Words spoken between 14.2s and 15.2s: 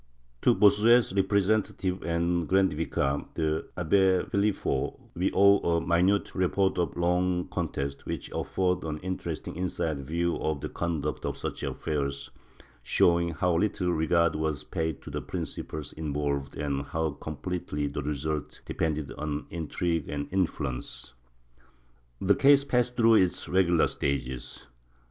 was paid to